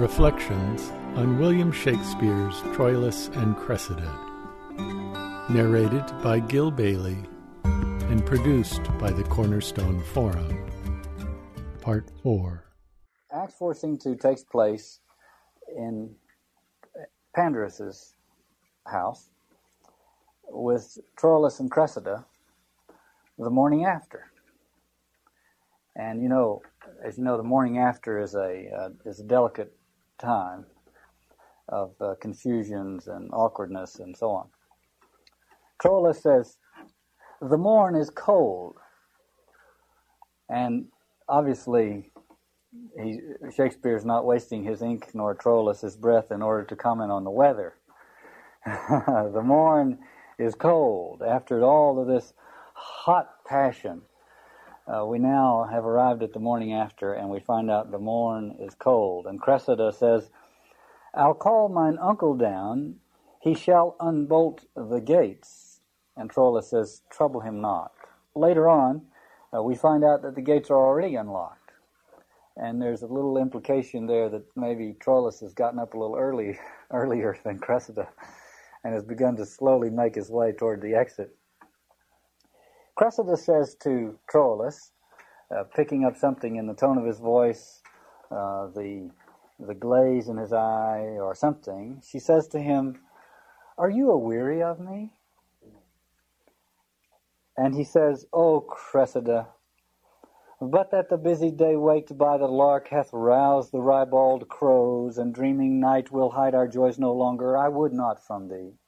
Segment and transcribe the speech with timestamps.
[0.00, 4.10] Reflections on William Shakespeare's Troilus and Cressida.
[5.50, 7.18] Narrated by Gil Bailey
[7.64, 10.56] and produced by the Cornerstone Forum.
[11.82, 12.64] Part 4.
[13.30, 15.00] Act 4 scene 2 takes place
[15.76, 16.14] in
[17.36, 18.14] Pandarus's
[18.86, 19.28] house
[20.48, 22.24] with Troilus and Cressida
[23.38, 24.32] the morning after.
[25.94, 26.62] And you know,
[27.04, 29.74] as you know, the morning after is a uh, is a delicate
[30.20, 30.66] time
[31.68, 34.48] of uh, confusions and awkwardness and so on.
[35.82, 36.58] Troilus says,
[37.40, 38.76] "The morn is cold,"
[40.48, 40.86] and
[41.28, 42.12] obviously,
[43.00, 43.20] he,
[43.54, 47.74] Shakespeare's not wasting his ink nor Troilus's breath in order to comment on the weather.
[48.66, 49.98] the morn
[50.38, 52.34] is cold after all of this
[52.74, 54.02] hot passion
[54.86, 58.56] uh, we now have arrived at the morning after, and we find out the morn
[58.60, 59.26] is cold.
[59.26, 60.30] And Cressida says,
[61.14, 62.96] I'll call mine uncle down,
[63.40, 65.80] he shall unbolt the gates.
[66.16, 67.92] And Troilus says, Trouble him not.
[68.34, 69.02] Later on,
[69.54, 71.72] uh, we find out that the gates are already unlocked.
[72.56, 76.58] And there's a little implication there that maybe Troilus has gotten up a little early,
[76.90, 78.08] earlier than Cressida
[78.84, 81.34] and has begun to slowly make his way toward the exit.
[82.96, 84.92] Cressida says to Troilus,
[85.56, 87.82] uh, picking up something in the tone of his voice,
[88.30, 89.10] uh, the
[89.60, 93.00] the glaze in his eye, or something, she says to him,
[93.78, 95.12] "Are you aweary of me?"
[97.56, 99.48] And he says, "O Cressida,
[100.60, 105.34] but that the busy day waked by the lark hath roused the ribald crows, and
[105.34, 108.79] dreaming night will hide our joys no longer, I would not from thee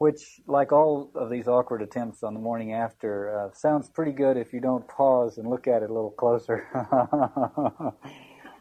[0.00, 4.38] which, like all of these awkward attempts on the morning after, uh, sounds pretty good
[4.38, 6.66] if you don't pause and look at it a little closer.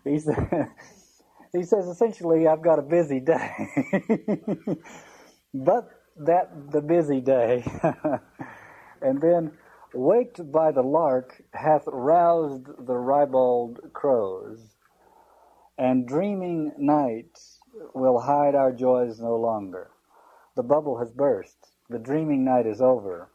[0.04, 0.36] he, says,
[1.54, 3.54] he says essentially, I've got a busy day.
[5.54, 7.64] but that the busy day,
[9.02, 9.54] and then
[9.94, 14.76] waked by the lark hath roused the ribald crows,
[15.78, 17.40] and dreaming night
[17.96, 19.90] will hide our joys no longer.
[20.56, 21.72] The bubble has burst.
[21.90, 23.30] The dreaming night is over.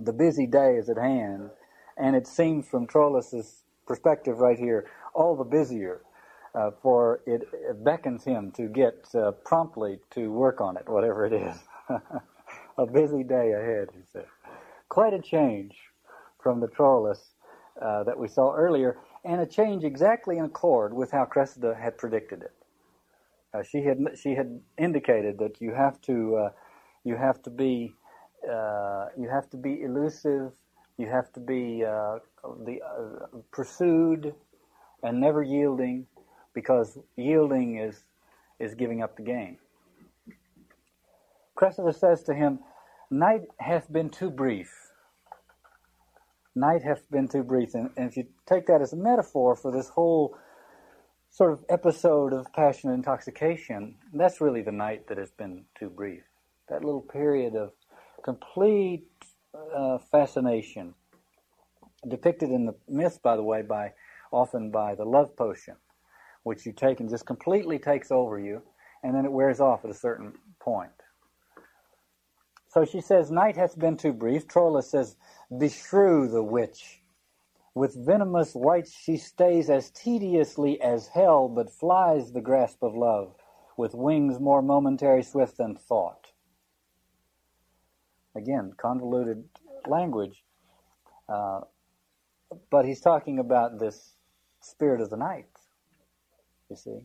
[0.00, 1.50] The busy day is at hand.
[1.96, 6.02] And it seems from Troilus's perspective right here, all the busier.
[6.54, 11.26] Uh, for it, it, beckons him to get uh, promptly to work on it, whatever
[11.26, 11.56] it is.
[12.78, 14.24] a busy day ahead, he said.
[14.88, 15.76] Quite a change
[16.42, 17.18] from the Troilus
[17.80, 21.98] uh, that we saw earlier, and a change exactly in accord with how Cressida had
[21.98, 22.52] predicted it.
[23.56, 26.50] Uh, she had she had indicated that you have to uh,
[27.04, 27.94] you have to be
[28.50, 30.52] uh, you have to be elusive,
[30.98, 32.18] you have to be uh,
[32.64, 34.34] the uh, pursued
[35.02, 36.06] and never yielding,
[36.54, 38.04] because yielding is
[38.58, 39.58] is giving up the game.
[41.54, 42.58] Cressida says to him,
[43.10, 44.70] "Night hath been too brief."
[46.54, 49.70] Night hath been too brief, and, and if you take that as a metaphor for
[49.70, 50.36] this whole
[51.36, 56.22] sort of episode of passion intoxication, that's really the night that has been too brief.
[56.70, 57.72] That little period of
[58.24, 59.04] complete
[59.54, 60.94] uh, fascination,
[62.08, 63.92] depicted in the myth, by the way, by
[64.32, 65.76] often by the love potion,
[66.44, 68.62] which you take and just completely takes over you,
[69.02, 70.90] and then it wears off at a certain point.
[72.68, 74.48] So she says, Night hath been too brief.
[74.48, 75.16] Troilus says,
[75.52, 77.02] Beshrew the witch
[77.76, 83.34] with venomous white she stays as tediously as hell, but flies the grasp of love,
[83.76, 86.32] with wings more momentary swift than thought.
[88.34, 89.44] Again, convoluted
[89.86, 90.42] language.
[91.28, 91.60] Uh,
[92.70, 94.14] but he's talking about this
[94.62, 95.44] spirit of the night,
[96.70, 97.00] you see.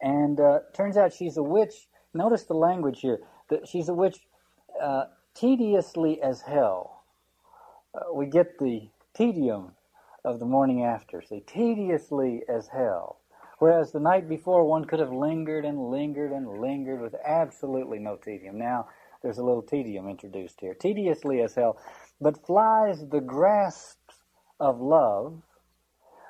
[0.00, 1.88] And uh, turns out she's a witch.
[2.14, 3.18] Notice the language here.
[3.50, 4.18] That she's a witch
[4.80, 7.02] uh, tediously as hell.
[7.92, 9.72] Uh, we get the tedium
[10.24, 11.22] of the morning after.
[11.22, 13.20] See, tediously as hell.
[13.58, 18.16] Whereas the night before, one could have lingered and lingered and lingered with absolutely no
[18.16, 18.58] tedium.
[18.58, 18.88] Now,
[19.22, 20.74] there's a little tedium introduced here.
[20.74, 21.78] Tediously as hell,
[22.20, 23.98] but flies the grasp
[24.60, 25.42] of love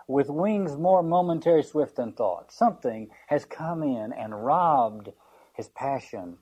[0.06, 2.52] with wings more momentary swift than thought.
[2.52, 5.10] Something has come in and robbed
[5.54, 6.38] his passion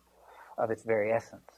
[0.59, 1.54] of its very essence.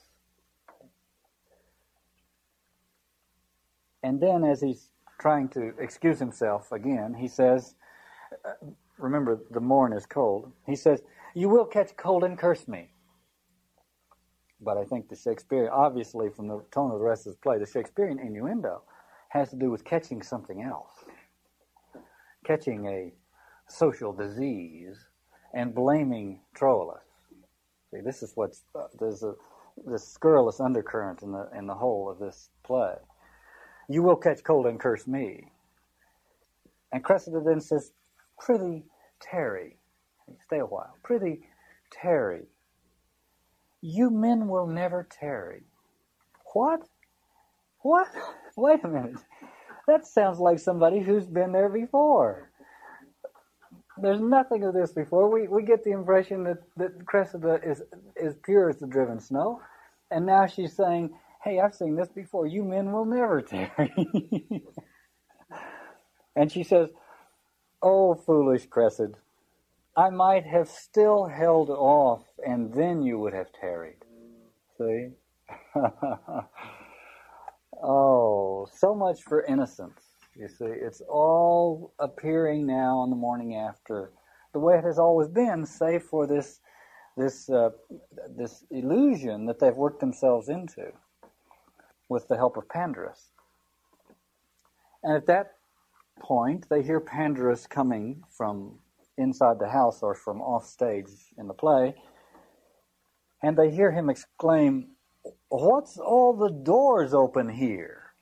[4.07, 7.75] And then, as he's trying to excuse himself again, he says,
[8.45, 8.51] uh,
[8.97, 10.49] Remember, the morn is cold.
[10.65, 11.01] He says,
[11.35, 12.89] You will catch cold and curse me.
[14.61, 17.59] But I think the Shakespearean, obviously from the tone of the rest of the play,
[17.59, 18.81] the Shakespearean innuendo
[19.27, 21.03] has to do with catching something else.
[22.45, 23.11] Catching a,
[23.69, 24.97] social disease
[25.53, 27.01] and blaming Troilus.
[27.91, 29.33] See, this is what's uh, there's a
[29.85, 32.95] this scurrilous undercurrent in the in the whole of this play.
[33.87, 35.51] You will catch cold and curse me.
[36.91, 37.91] And Cressida then says,
[38.39, 38.83] Prithee,
[39.21, 39.77] tarry.
[40.45, 40.95] Stay a while.
[41.03, 41.41] Prithee,
[41.91, 42.45] tarry.
[43.81, 45.63] You men will never tarry.
[46.53, 46.87] What?
[47.81, 48.07] What?
[48.57, 49.17] Wait a minute.
[49.87, 52.51] That sounds like somebody who's been there before.
[54.01, 55.29] There's nothing of this before.
[55.29, 57.83] We, we get the impression that, that Cressida is,
[58.15, 59.61] is pure as the driven snow.
[60.11, 61.11] And now she's saying,
[61.47, 62.45] hey, I've seen this before.
[62.45, 63.93] You men will never tarry.
[66.35, 66.89] and she says,
[67.81, 69.13] oh, foolish Cressid,
[69.95, 74.03] I might have still held off, and then you would have tarried.
[74.77, 75.11] See?
[77.81, 80.01] oh, so much for innocence.
[80.35, 84.11] You see, it's all appearing now on the morning after,
[84.53, 86.59] the way it has always been, save for this
[87.15, 87.69] this uh,
[88.37, 90.91] this illusion that they've worked themselves into
[92.09, 93.31] with the help of Pandarus.
[95.03, 95.53] And at that
[96.19, 98.79] point, they hear Pandarus coming from
[99.17, 101.95] inside the house or from off stage in the play,
[103.41, 104.89] and they hear him exclaim,
[105.49, 108.13] What's all the doors open here?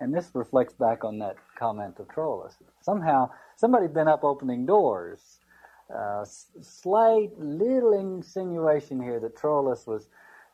[0.00, 2.54] And this reflects back on that comment of Troilus.
[2.80, 5.40] Somehow, somebody's been up opening doors.
[5.94, 10.08] Uh, slight little insinuation here that Troilus was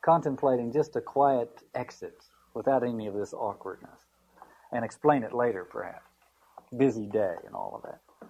[0.07, 2.23] contemplating just a quiet exit
[2.55, 4.07] without any of this awkwardness.
[4.73, 6.13] And explain it later, perhaps.
[6.77, 8.29] Busy day and all of that.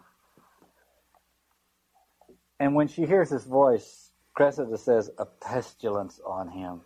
[2.58, 6.80] And when she hears his voice, Cressida says, A pestilence on him.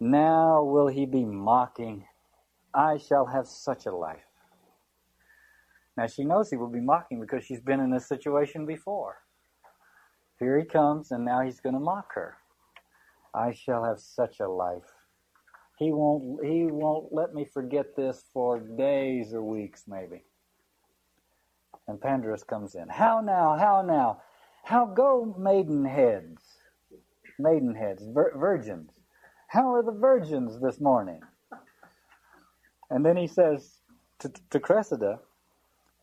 [0.00, 2.04] Now will he be mocking.
[2.74, 4.26] I shall have such a life.
[5.96, 9.18] Now she knows he will be mocking because she's been in this situation before.
[10.40, 12.38] Here he comes, and now he's going to mock her.
[13.34, 14.92] I shall have such a life.
[15.78, 16.44] He won't.
[16.44, 20.24] He won't let me forget this for days or weeks, maybe.
[21.88, 22.88] And Pandarus comes in.
[22.88, 23.56] How now?
[23.58, 24.22] How now?
[24.64, 26.42] How go maidenheads?
[27.38, 28.90] Maidenheads, vir- virgins.
[29.48, 31.20] How are the virgins this morning?
[32.90, 33.80] And then he says
[34.20, 35.18] to, to Cressida,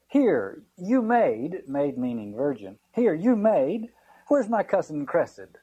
[0.08, 3.90] Here, you maid, maid meaning virgin, here, you maid,
[4.28, 5.56] where's my cousin Cressid?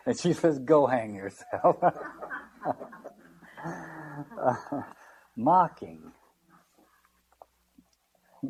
[0.06, 1.76] and she says, Go hang yourself.
[4.42, 4.54] uh,
[5.36, 6.12] mocking.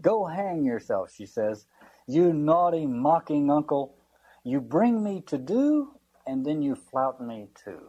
[0.00, 1.66] Go hang yourself, she says.
[2.06, 3.96] You naughty, mocking uncle,
[4.44, 5.92] you bring me to do,
[6.26, 7.80] and then you flout me too.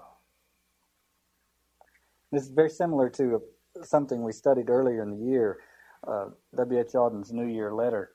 [2.31, 3.41] This is very similar to
[3.83, 5.59] something we studied earlier in the year,
[6.07, 6.95] uh, W.H.
[6.95, 8.11] Auden's New Year letter,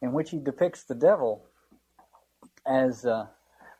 [0.00, 1.44] in which he depicts the devil
[2.66, 3.04] as.
[3.04, 3.26] Uh,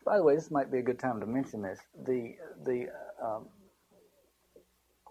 [0.08, 1.80] by the way, this might be a good time to mention this.
[2.04, 2.34] The
[2.64, 2.86] the
[3.22, 3.46] um,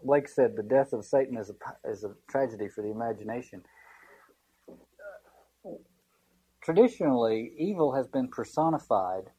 [0.03, 3.63] Blake said the death of Satan is a is a tragedy for the imagination
[6.67, 9.31] traditionally, evil has been personified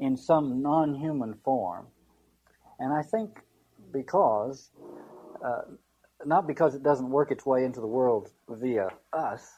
[0.00, 1.86] in some non human form.
[2.80, 3.38] And I think
[3.92, 4.72] because,
[5.44, 5.62] uh,
[6.24, 9.48] not because it doesn't work its way into the world via us,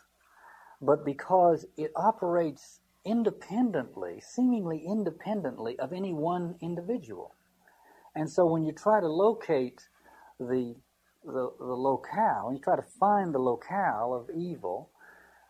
[0.83, 7.35] but because it operates independently, seemingly independently of any one individual.
[8.15, 9.89] And so when you try to locate
[10.39, 10.77] the,
[11.25, 14.91] the, the locale, you try to find the locale of evil,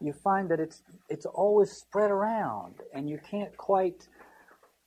[0.01, 4.09] you find that it's it's always spread around and you can't quite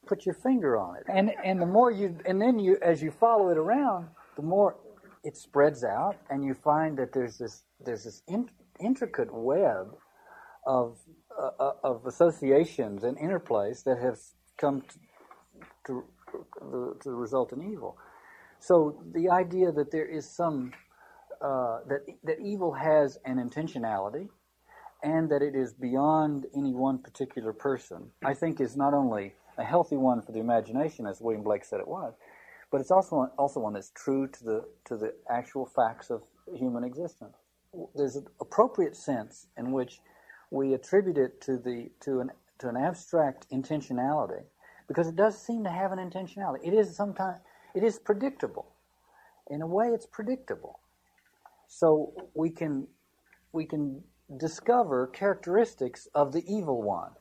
[0.05, 1.03] put your finger on it.
[1.09, 4.77] And and the more you and then you as you follow it around, the more
[5.23, 9.95] it spreads out and you find that there's this there's this in, intricate web
[10.65, 10.97] of
[11.37, 14.19] uh, uh of associations and interplays that have
[14.57, 14.83] come
[15.85, 16.03] to,
[16.59, 17.97] to, to, result in evil.
[18.59, 20.73] So the idea that there is some
[21.41, 24.29] uh, that that evil has an intentionality
[25.03, 29.63] and that it is beyond any one particular person, I think is not only a
[29.63, 32.15] healthy one for the imagination, as William Blake said it was,
[32.71, 36.83] but it's also also one that's true to the to the actual facts of human
[36.83, 37.37] existence.
[37.95, 39.99] There's an appropriate sense in which
[40.51, 44.43] we attribute it to the to an to an abstract intentionality,
[44.87, 46.59] because it does seem to have an intentionality.
[46.63, 47.39] It is sometimes
[47.75, 48.73] it is predictable.
[49.49, 50.79] In a way, it's predictable.
[51.67, 52.87] So we can
[53.51, 54.03] we can
[54.37, 57.11] discover characteristics of the evil one.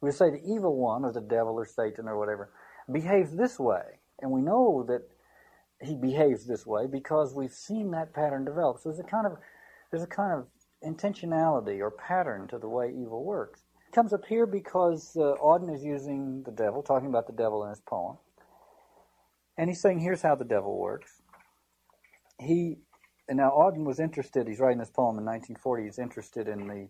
[0.00, 2.50] We say the evil one, or the devil, or Satan, or whatever,
[2.90, 3.82] behaves this way.
[4.20, 5.02] And we know that
[5.82, 8.78] he behaves this way because we've seen that pattern develop.
[8.78, 9.36] So there's a kind of
[9.90, 10.46] there's a kind of
[10.84, 13.62] intentionality or pattern to the way evil works.
[13.88, 17.64] It comes up here because uh, Auden is using the devil, talking about the devil
[17.64, 18.16] in his poem.
[19.58, 21.22] And he's saying, here's how the devil works.
[22.38, 22.78] He,
[23.28, 26.88] and now Auden was interested, he's writing this poem in 1940, he's interested in the,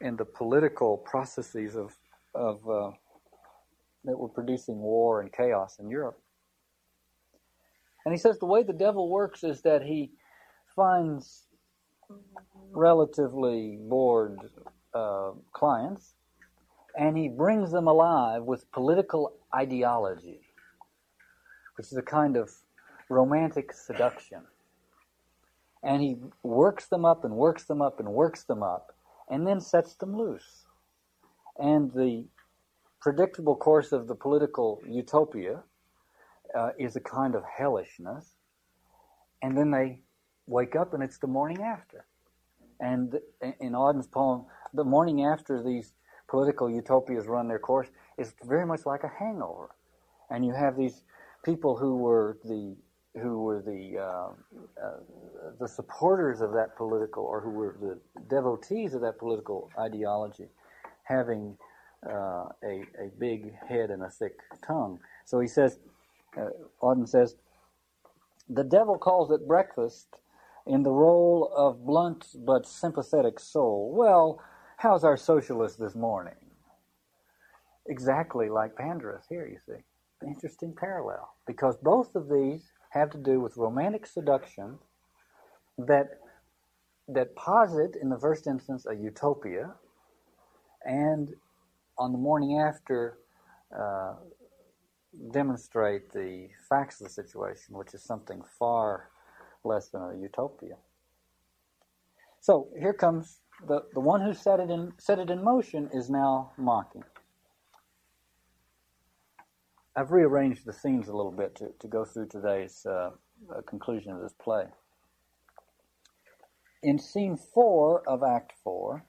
[0.00, 1.92] in the political processes of,
[2.34, 2.90] of uh,
[4.04, 6.18] that were producing war and chaos in Europe.
[8.04, 10.12] And he says the way the devil works is that he
[10.74, 11.47] finds
[12.72, 14.38] relatively bored
[14.94, 16.14] uh, clients
[16.96, 20.40] and he brings them alive with political ideology
[21.78, 22.50] which is a kind of
[23.08, 24.40] romantic seduction.
[25.84, 28.96] And he works them up and works them up and works them up,
[29.30, 30.66] and then sets them loose.
[31.56, 32.24] And the
[33.00, 35.62] predictable course of the political utopia
[36.52, 38.34] uh, is a kind of hellishness.
[39.40, 40.00] And then they
[40.48, 42.04] wake up, and it's the morning after.
[42.80, 43.18] And
[43.60, 45.94] in Auden's poem, the morning after these
[46.28, 47.88] political utopias run their course
[48.18, 49.70] is very much like a hangover.
[50.30, 51.02] And you have these
[51.44, 52.76] people who were the
[53.20, 54.30] who were the uh,
[54.84, 55.00] uh,
[55.58, 60.48] the supporters of that political or who were the devotees of that political ideology
[61.04, 61.56] having
[62.06, 65.00] uh, a, a big head and a thick tongue.
[65.24, 65.78] So he says,
[66.36, 66.50] uh,
[66.82, 67.36] Auden says,
[68.48, 70.06] the devil calls at breakfast
[70.68, 73.92] in the role of blunt but sympathetic soul.
[73.96, 74.40] Well,
[74.76, 76.34] how's our socialist this morning?
[77.88, 79.82] Exactly like Pandarus here, you see
[80.26, 84.78] interesting parallel because both of these have to do with romantic seduction
[85.78, 86.18] that
[87.08, 89.72] that posit in the first instance a utopia
[90.84, 91.34] and
[91.98, 93.18] on the morning after
[93.78, 94.14] uh,
[95.32, 99.08] demonstrate the facts of the situation which is something far
[99.68, 100.76] less than a utopia
[102.40, 106.10] so here comes the, the one who set it in set it in motion is
[106.10, 107.04] now mocking
[109.98, 113.10] I've rearranged the scenes a little bit to, to go through today's uh,
[113.50, 114.66] uh, conclusion of this play.
[116.84, 119.04] In scene four of Act Four,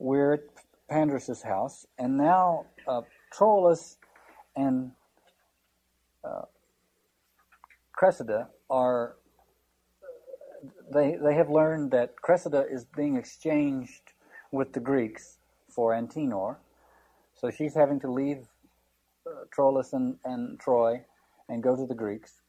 [0.00, 0.40] we're at
[0.90, 3.02] Pandarus's house, and now uh,
[3.32, 3.96] Troilus
[4.56, 4.90] and
[6.24, 6.42] uh,
[7.92, 9.14] Cressida are.
[10.94, 14.12] They they have learned that Cressida is being exchanged
[14.52, 16.56] with the Greeks for Antenor,
[17.34, 18.46] so she's having to leave
[19.26, 21.04] uh, Troilus and, and Troy
[21.48, 22.40] and go to the Greeks.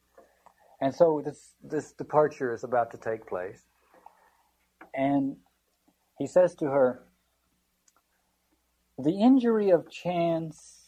[0.82, 3.64] And so this, this departure is about to take place.
[4.94, 5.38] And
[6.20, 7.04] he says to her,
[8.98, 10.84] The injury of chance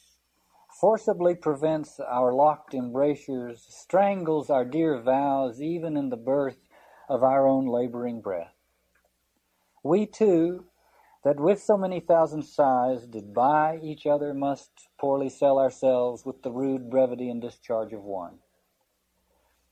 [0.80, 6.67] forcibly prevents our locked embrasures, strangles our dear vows, even in the birth
[7.08, 8.54] of our own laboring breath.
[9.84, 10.66] We too,
[11.24, 16.42] that with so many thousand sighs did buy each other must poorly sell ourselves with
[16.44, 18.40] the rude brevity and discharge of one.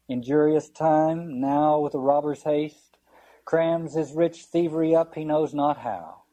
[0.08, 2.98] Injurious time, now with a robber's haste,
[3.44, 6.24] crams his rich thievery up he knows not how.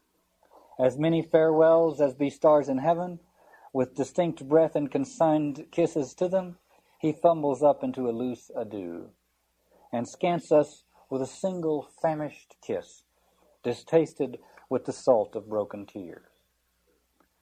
[0.79, 3.21] As many farewells as be stars in heaven,
[3.73, 6.59] with distinct breath and consigned kisses to them,
[6.99, 9.11] he fumbles up into a loose adieu,
[9.93, 13.03] and scants us with a single famished kiss,
[13.63, 14.39] distasted
[14.71, 16.25] with the salt of broken tears.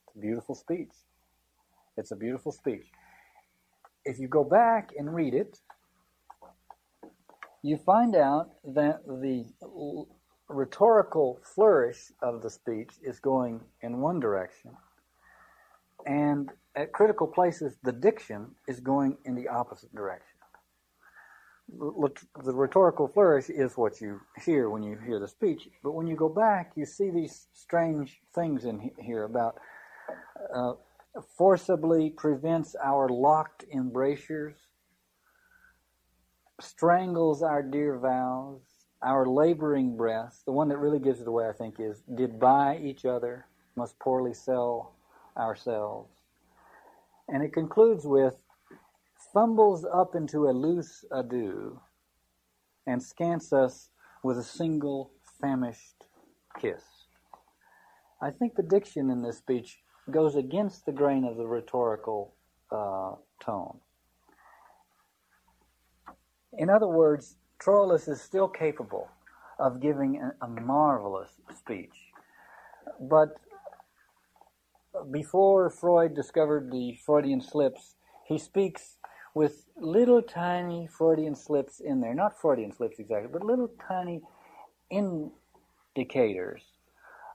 [0.08, 0.90] It's a beautiful speech.
[1.96, 2.88] It's a beautiful speech.
[4.04, 5.60] If you go back and read it,
[7.62, 9.44] you find out that the
[10.48, 14.72] rhetorical flourish of the speech is going in one direction,
[16.06, 20.29] and at critical places, the diction is going in the opposite direction
[21.78, 26.16] the rhetorical flourish is what you hear when you hear the speech, but when you
[26.16, 29.56] go back, you see these strange things in here about
[30.54, 30.72] uh,
[31.36, 34.56] forcibly prevents our locked embrasures,
[36.60, 38.60] strangles our dear vows,
[39.02, 40.42] our laboring breath.
[40.44, 43.46] The one that really gives it away, I think, is did buy each other,
[43.76, 44.94] must poorly sell
[45.36, 46.10] ourselves.
[47.28, 48.36] And it concludes with
[49.32, 51.80] fumbles up into a loose adieu
[52.86, 53.90] and scants us
[54.22, 56.04] with a single famished
[56.60, 56.82] kiss.
[58.20, 59.78] I think the diction in this speech
[60.10, 62.34] goes against the grain of the rhetorical
[62.70, 63.78] uh, tone.
[66.58, 69.08] In other words, Troilus is still capable
[69.58, 71.94] of giving a, a marvelous speech.
[73.00, 73.36] But
[75.10, 77.94] before Freud discovered the Freudian slips,
[78.26, 78.96] he speaks
[79.34, 82.14] with little tiny Freudian slips in there.
[82.14, 84.22] Not Freudian slips exactly, but little tiny
[84.90, 86.62] indicators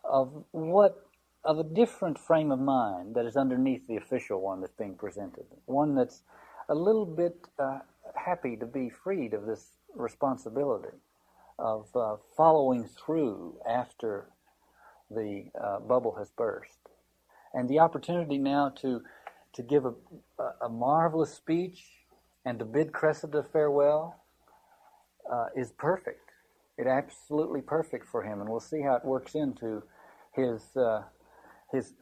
[0.04, 1.02] of what
[1.44, 5.46] of a different frame of mind that is underneath the official one that's being presented.
[5.66, 6.24] One that's
[6.70, 7.80] a little bit uh,
[8.16, 10.98] happy to be freed of this responsibility
[11.60, 14.28] of uh, following through after
[15.12, 16.80] the uh, bubble has burst.
[17.54, 19.02] And the opportunity now to,
[19.56, 19.94] to give a,
[20.62, 21.86] a marvelous speech
[22.46, 24.22] and to bid Cressida farewell
[25.32, 26.32] uh, is perfect.
[26.78, 29.82] It's absolutely perfect for him, and we'll see how it works into
[30.34, 31.04] his uh,
[31.72, 31.94] his,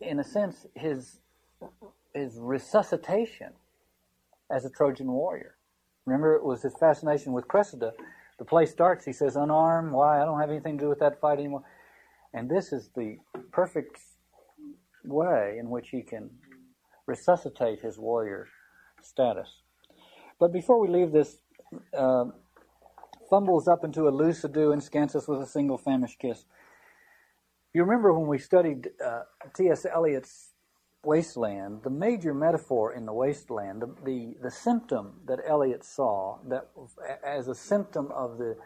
[0.00, 1.20] in a sense, his
[2.14, 3.52] his resuscitation
[4.50, 5.56] as a Trojan warrior.
[6.04, 7.92] Remember, it was his fascination with Cressida.
[8.38, 9.04] The play starts.
[9.04, 9.92] He says, "Unarmed.
[9.92, 10.20] Why?
[10.20, 11.62] I don't have anything to do with that fight anymore."
[12.34, 13.18] And this is the
[13.52, 14.00] perfect
[15.04, 16.28] way in which he can
[17.06, 18.48] resuscitate his warrior
[19.02, 19.48] status.
[20.38, 21.38] But before we leave this,
[21.96, 22.26] uh,
[23.30, 26.44] fumbles up into a loose adieu and scants us with a single famished kiss.
[27.72, 29.22] You remember when we studied uh,
[29.54, 29.86] T.S.
[29.86, 30.52] Eliot's
[31.04, 36.68] Wasteland, the major metaphor in the wasteland, the, the, the symptom that Eliot saw that
[37.24, 38.56] as a symptom of the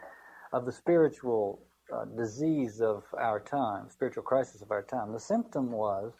[0.53, 1.61] of the spiritual
[1.93, 6.11] uh, disease of our time, spiritual crisis of our time, the symptom was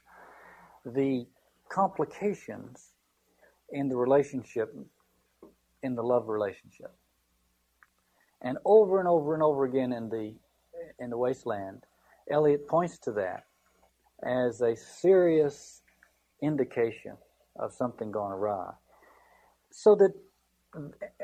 [0.86, 1.26] the
[1.72, 2.92] complications
[3.72, 4.76] in the relationship,
[5.84, 6.94] in the love relationship.
[8.42, 10.36] And over and over and over again in the
[11.00, 11.84] in the wasteland,
[12.30, 13.44] Eliot points to that
[14.24, 15.82] as a serious
[16.42, 17.18] indication
[17.58, 18.72] of something gone awry.
[19.72, 20.14] So that,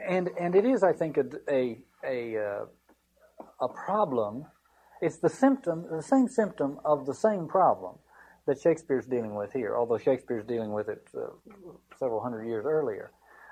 [0.09, 2.65] and and it is, I think, a a a, uh,
[3.61, 4.45] a problem.
[5.01, 7.99] It's the symptom, the same symptom of the same problem
[8.47, 11.27] that Shakespeare's dealing with here, although Shakespeare's dealing with it uh,
[11.99, 13.11] several hundred years earlier.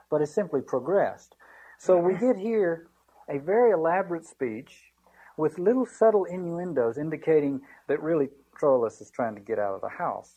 [0.10, 1.36] But it's simply progressed.
[1.78, 2.88] So we get here
[3.30, 4.92] a very elaborate speech
[5.38, 9.89] with little subtle innuendos indicating that really Troilus is trying to get out of the
[9.89, 10.36] house.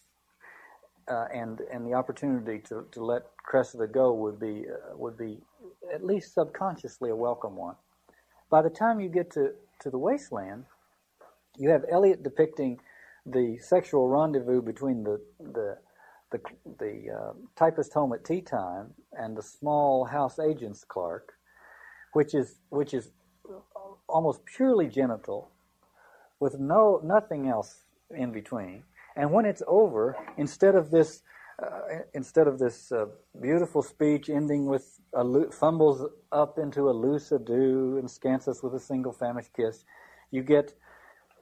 [1.11, 5.39] Uh, and and the opportunity to, to let Cressida go would be uh, would be
[5.95, 7.77] at least subconsciously a welcome one.
[8.51, 10.65] By the time you get to, to the wasteland,
[11.57, 12.79] you have Eliot depicting
[13.33, 15.79] the sexual rendezvous between the the
[16.31, 16.41] the,
[16.79, 21.33] the uh, typist home at tea time and the small house agent's clerk,
[22.13, 23.11] which is which is
[24.09, 25.51] almost purely genital,
[26.41, 28.83] with no nothing else in between.
[29.17, 31.23] And when it's over, instead of this,
[31.61, 33.07] uh, instead of this uh,
[33.41, 38.75] beautiful speech ending with a fumbles up into a loose adieu and scants us with
[38.75, 39.85] a single famished kiss,
[40.31, 40.75] you get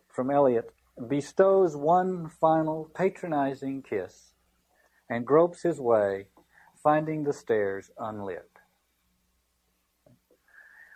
[0.09, 0.72] from Eliot
[1.09, 4.33] bestows one final patronizing kiss
[5.11, 6.27] and gropes his way,
[6.83, 8.51] finding the stairs unlit.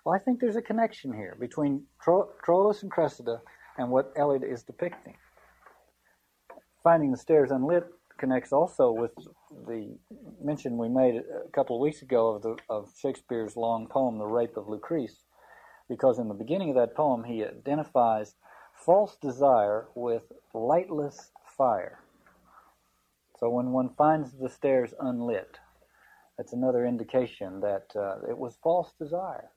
[0.04, 3.42] Well, I think there's a connection here between Tro- Troilus and Cressida
[3.76, 5.16] and what Eliot is depicting.
[6.82, 7.84] Finding the Stairs Unlit
[8.16, 9.12] connects also with
[9.66, 9.96] the
[10.42, 14.26] mention we made a couple of weeks ago of, the, of Shakespeare's long poem, The
[14.26, 15.24] Rape of Lucrece,
[15.88, 18.34] because in the beginning of that poem he identifies
[18.84, 22.00] false desire with lightless fire.
[23.38, 25.58] So when one finds the stairs unlit,
[26.36, 29.50] that's another indication that uh, it was false desire.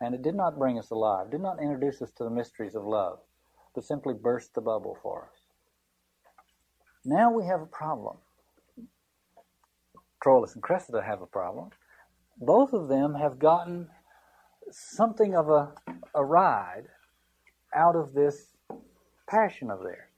[0.00, 2.84] And it did not bring us alive, did not introduce us to the mysteries of
[2.84, 3.18] love,
[3.74, 5.40] but simply burst the bubble for us.
[7.04, 8.18] Now we have a problem.
[10.22, 11.70] Troilus and Cressida have a problem.
[12.38, 13.88] Both of them have gotten
[14.70, 15.72] something of a,
[16.14, 16.84] a ride
[17.74, 18.56] out of this
[19.28, 20.10] passion of theirs,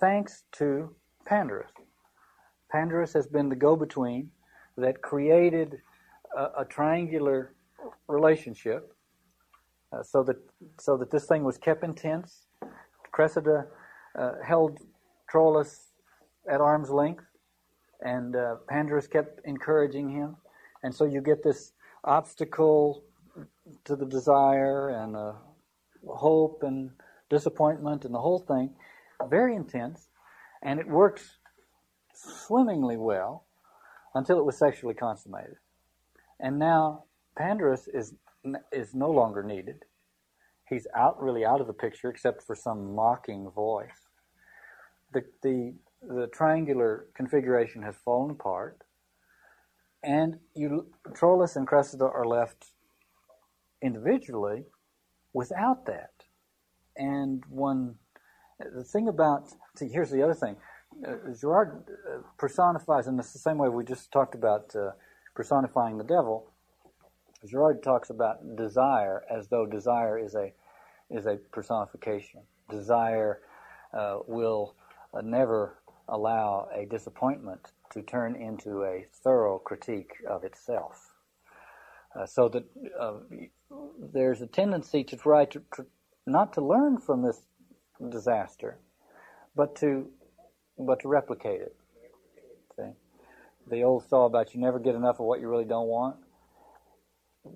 [0.00, 0.94] thanks to
[1.28, 1.70] Pandarus.
[2.72, 4.30] Pandarus has been the go between
[4.76, 5.80] that created
[6.36, 7.54] a, a triangular
[8.08, 8.94] relationship,
[9.92, 10.36] uh, so that
[10.78, 12.46] so that this thing was kept intense.
[13.12, 13.66] Cressida
[14.18, 14.78] uh, held
[15.32, 15.86] Troilus
[16.50, 17.24] at arm's length,
[18.02, 20.36] and uh, Pandarus kept encouraging him,
[20.82, 21.72] and so you get this
[22.04, 23.04] obstacle
[23.84, 25.32] to the desire and uh,
[26.06, 26.90] hope and
[27.30, 28.70] disappointment and the whole thing,
[29.28, 30.08] very intense,
[30.62, 31.38] and it works
[32.14, 33.44] swimmingly well
[34.14, 35.56] until it was sexually consummated.
[36.40, 37.04] And now
[37.38, 38.14] Pandarus is
[38.72, 39.84] is no longer needed.
[40.68, 44.08] He's out really out of the picture, except for some mocking voice.
[45.12, 48.82] The the the triangular configuration has fallen apart,
[50.02, 52.66] and you and Cressida are left
[53.82, 54.64] individually
[55.32, 56.10] without that.
[56.96, 57.96] And one
[58.58, 60.56] the thing about see here's the other thing.
[61.06, 64.90] Uh, Girard uh, personifies, and the same way we just talked about uh,
[65.34, 66.50] personifying the devil
[67.46, 70.52] Girard talks about desire as though desire is a
[71.10, 72.40] is a personification.
[72.68, 73.40] Desire
[73.94, 74.74] uh, will
[75.14, 81.07] uh, never allow a disappointment to turn into a thorough critique of itself.
[82.18, 82.64] Uh, so that
[83.00, 83.12] uh,
[84.12, 85.86] there's a tendency to try to, to,
[86.26, 87.40] not to learn from this
[88.10, 88.78] disaster,
[89.54, 90.08] but to
[90.78, 91.76] but to replicate it.
[92.76, 92.90] See?
[93.70, 96.16] The old saw about you never get enough of what you really don't want.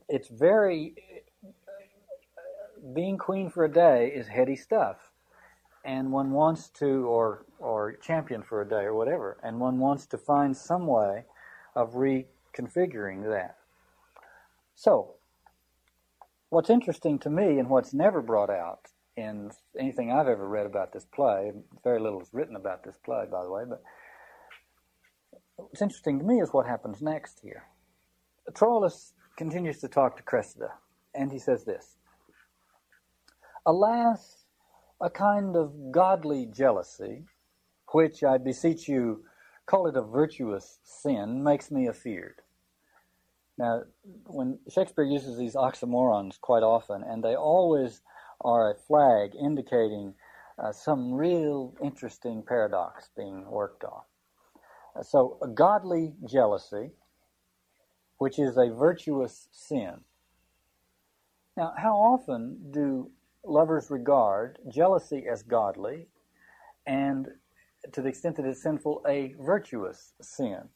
[0.08, 0.94] It's very
[2.94, 4.96] being queen for a day is heady stuff,
[5.84, 10.06] and one wants to or or champion for a day or whatever, and one wants
[10.06, 11.24] to find some way
[11.74, 13.56] of reconfiguring that.
[14.74, 15.14] So,
[16.50, 20.92] what's interesting to me and what's never brought out in anything I've ever read about
[20.92, 21.52] this play,
[21.84, 23.82] very little is written about this play, by the way, but
[25.56, 27.64] what's interesting to me is what happens next here.
[28.52, 30.72] Troilus continues to talk to Cressida,
[31.14, 31.96] and he says this
[33.66, 34.44] Alas,
[35.00, 37.24] a kind of godly jealousy,
[37.92, 39.24] which I beseech you,
[39.66, 42.40] call it a virtuous sin, makes me afeared.
[43.58, 43.82] Now,
[44.26, 48.00] when Shakespeare uses these oxymorons quite often, and they always
[48.40, 50.14] are a flag indicating
[50.58, 54.02] uh, some real interesting paradox being worked on.
[54.96, 56.90] Uh, so, a godly jealousy,
[58.18, 60.00] which is a virtuous sin.
[61.56, 63.10] Now, how often do
[63.44, 66.06] lovers regard jealousy as godly
[66.86, 67.28] and,
[67.92, 70.68] to the extent that it's sinful, a virtuous sin?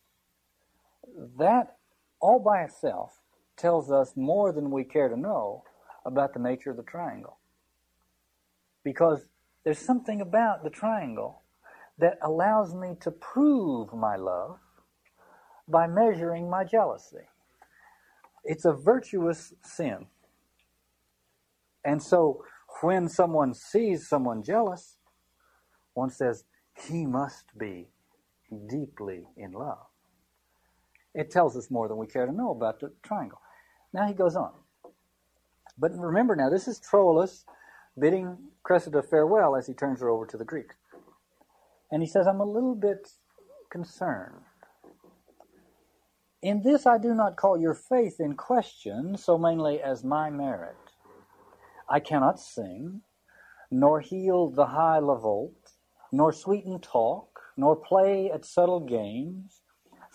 [1.39, 1.76] That
[2.21, 3.21] all by itself
[3.57, 5.65] tells us more than we care to know
[6.05, 7.39] about the nature of the triangle
[8.85, 9.27] because
[9.65, 11.43] there's something about the triangle
[11.99, 14.59] that allows me to prove my love
[15.67, 17.27] by measuring my jealousy.
[18.45, 20.07] It's a virtuous sin.
[21.85, 22.45] And so
[22.83, 24.99] when someone sees someone jealous,
[25.95, 26.45] one says,
[26.77, 27.89] he must be
[28.69, 29.87] deeply in love.
[31.17, 33.41] It tells us more than we care to know about the triangle.
[33.95, 34.53] Now he goes on.
[35.79, 37.45] But remember now, this is Troilus
[37.99, 40.77] bidding Cressida farewell as he turns her over to the Greeks.
[41.91, 43.09] And he says, I'm a little bit
[43.71, 44.43] concerned.
[46.43, 50.77] In this I do not call your faith in question so mainly as my merit.
[51.89, 53.01] I cannot sing,
[53.71, 55.73] nor heel the high lavolt,
[56.13, 59.63] nor sweeten talk, nor play at subtle games,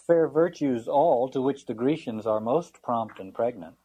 [0.06, 3.76] fair virtues all to which the Grecians are most prompt and pregnant.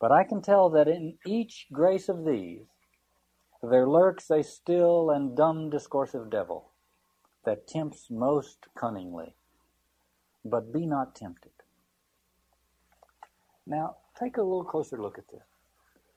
[0.00, 2.66] But I can tell that in each grace of these
[3.62, 6.70] there lurks a still and dumb discoursive devil
[7.44, 9.34] that tempts most cunningly.
[10.44, 11.52] But be not tempted.
[13.66, 15.42] Now, take a little closer look at this.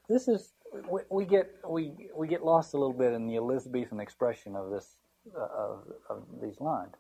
[0.08, 0.54] This is
[0.90, 4.72] we, we get we we get lost a little bit in the Elizabethan expression of
[4.72, 4.96] this
[5.38, 6.94] uh, of, of these lines.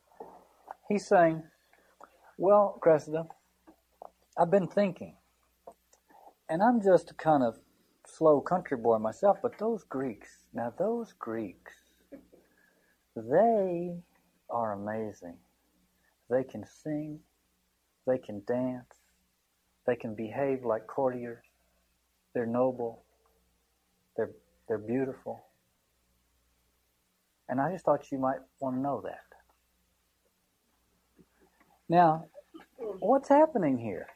[0.94, 1.42] He's saying,
[2.38, 3.28] "Well, Cressida,
[4.38, 5.18] I've been thinking
[6.48, 7.58] and I'm just a kind of
[8.06, 11.74] slow country boy myself, but those Greeks, now those Greeks,
[13.16, 13.96] they
[14.52, 15.38] are amazing.
[16.30, 17.22] They can sing,
[18.06, 18.94] they can dance,
[19.88, 21.44] they can behave like courtiers,
[22.36, 23.04] they're noble,
[24.16, 24.34] they're,
[24.68, 25.48] they're beautiful.
[27.50, 29.33] And I just thought you might want to know that.
[31.94, 32.26] Now,
[33.02, 34.08] what's happening here?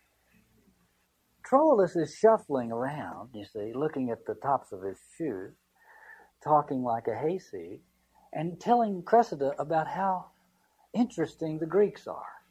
[1.48, 5.54] Troilus is shuffling around, you see, looking at the tops of his shoes,
[6.44, 7.82] talking like a hayseed,
[8.34, 10.26] and telling Cressida about how
[10.92, 12.42] interesting the Greeks are.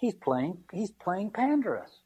[0.00, 2.00] He's playing, he's playing Pandarus.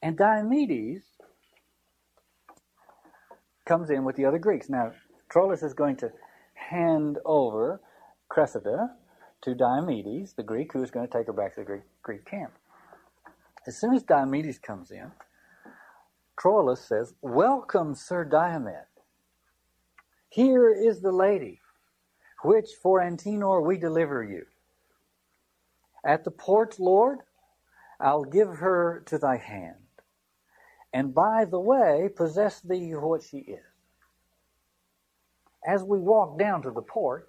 [0.00, 1.02] And Diomedes
[3.66, 4.68] comes in with the other Greeks.
[4.68, 4.92] Now,
[5.28, 6.12] Troilus is going to
[6.54, 7.80] hand over
[8.32, 8.92] Cressida
[9.42, 12.24] to Diomedes, the Greek, who is going to take her back to the Greek, Greek
[12.24, 12.52] camp.
[13.66, 15.12] As soon as Diomedes comes in,
[16.40, 18.86] Troilus says, Welcome, Sir Diomed.
[20.30, 21.60] Here is the lady,
[22.42, 24.46] which for Antenor we deliver you.
[26.02, 27.18] At the port, Lord,
[28.00, 29.76] I'll give her to thy hand,
[30.90, 33.60] and by the way possess thee what she is.
[35.68, 37.28] As we walk down to the port,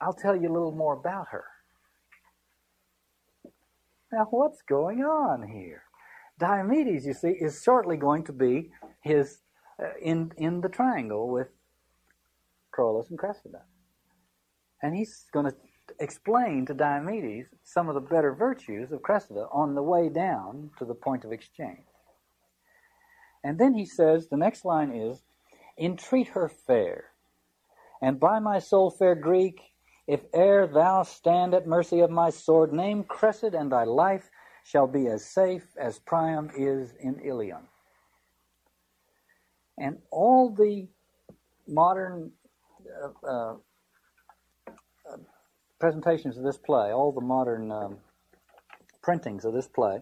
[0.00, 1.44] I'll tell you a little more about her.
[4.12, 5.82] Now, what's going on here?
[6.40, 9.38] Diomedes, you see, is shortly going to be his
[9.82, 11.48] uh, in in the triangle with
[12.76, 13.62] Troilus and Cressida,
[14.82, 15.54] and he's going to
[15.98, 20.84] explain to Diomedes some of the better virtues of Cressida on the way down to
[20.84, 21.86] the point of exchange.
[23.42, 25.22] And then he says, the next line is,
[25.78, 27.10] entreat her fair.
[28.00, 29.60] And by my soul, fair Greek,
[30.06, 34.30] if e'er thou stand at mercy of my sword, name Cressid, and thy life
[34.64, 37.68] shall be as safe as Priam is in Ilion.
[39.78, 40.88] And all the
[41.66, 42.32] modern
[43.02, 43.54] uh, uh,
[45.80, 47.98] presentations of this play, all the modern um,
[49.02, 49.98] printings of this play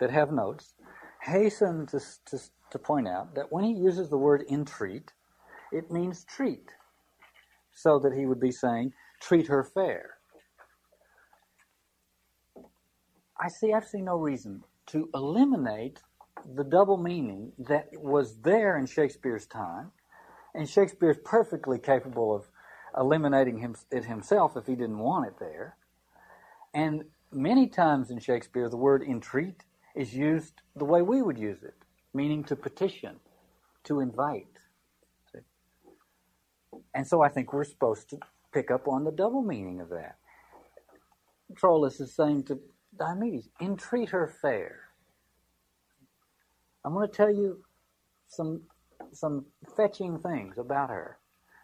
[0.00, 0.74] that have notes,
[1.22, 2.38] hasten to, to,
[2.70, 5.12] to point out that when he uses the word entreat,
[5.72, 6.70] it means treat.
[7.74, 10.18] So that he would be saying, treat her fair.
[13.40, 16.00] I see I absolutely no reason to eliminate
[16.54, 19.92] the double meaning that was there in Shakespeare's time,
[20.54, 22.48] and Shakespeare's perfectly capable of
[22.96, 25.76] eliminating him, it himself if he didn't want it there.
[26.74, 29.62] And many times in Shakespeare, the word entreat
[29.94, 31.74] is used the way we would use it,
[32.14, 33.16] meaning to petition,
[33.84, 34.46] to invite.
[35.32, 35.40] See?
[36.94, 38.18] And so I think we're supposed to
[38.52, 40.16] pick up on the double meaning of that.
[41.54, 42.58] Troilus is saying to
[42.98, 44.80] Diomedes, entreat her fair.
[46.84, 47.62] I'm going to tell you
[48.28, 48.62] some
[49.12, 51.18] some fetching things about her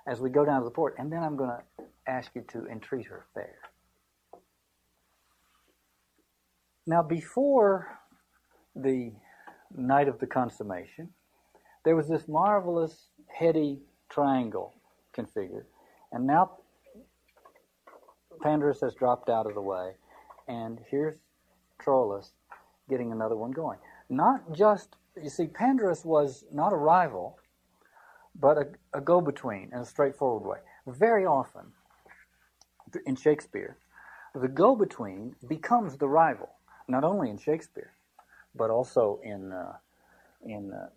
[0.07, 2.67] as we go down to the port, and then I'm going to ask you to
[2.67, 3.57] entreat her fair.
[6.87, 7.99] Now, before
[8.77, 9.13] the
[9.75, 11.09] night of the consummation,
[11.85, 14.75] there was this marvelous heady triangle
[15.17, 15.65] configured,
[16.13, 16.59] and now
[18.43, 19.93] Pandarus has dropped out of the way,
[20.49, 21.19] and here's
[21.81, 22.33] Troilus
[22.89, 23.79] getting another one going.
[24.09, 27.39] Not just, you see, Pandarus was not a rival,
[28.39, 30.59] but a, a go between in a straightforward way.
[30.87, 31.73] Very often
[33.07, 33.77] in Shakespeare,
[34.35, 36.51] the go between becomes the rival,
[36.89, 37.93] not only in Shakespeare,
[38.55, 39.75] but also in, uh,
[40.45, 40.89] in, uh,